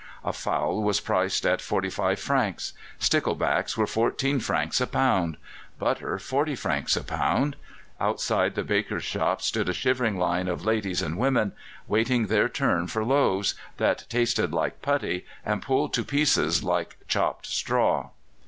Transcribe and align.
A 0.25 0.33
fowl 0.33 0.81
was 0.81 0.99
priced 0.99 1.45
at 1.45 1.61
forty 1.61 1.91
five 1.91 2.19
francs; 2.19 2.73
stickleback 2.97 3.77
were 3.77 3.85
fourteen 3.85 4.39
francs 4.39 4.81
a 4.81 4.87
pound; 4.87 5.37
butter, 5.77 6.17
forty 6.17 6.55
francs 6.55 6.97
a 6.97 7.03
pound. 7.03 7.55
Outside 7.99 8.55
the 8.55 8.63
bakers' 8.63 9.03
shops 9.03 9.45
stood 9.45 9.69
a 9.69 9.73
shivering 9.73 10.17
line 10.17 10.47
of 10.47 10.65
ladies 10.65 11.03
and 11.03 11.19
women, 11.19 11.51
waiting 11.87 12.25
their 12.25 12.49
turn 12.49 12.87
for 12.87 13.05
loaves 13.05 13.53
that 13.77 14.07
tasted 14.09 14.53
like 14.53 14.81
putty, 14.81 15.23
and 15.45 15.61
pulled 15.61 15.93
to 15.93 16.03
pieces 16.03 16.63
like 16.63 16.97
chopped 17.07 17.45
straw. 17.45 18.09